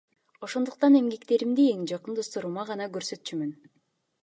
[0.45, 3.57] Ошондуктан эмгектеримди эң жакын досторума гана көрсөтчүмүн.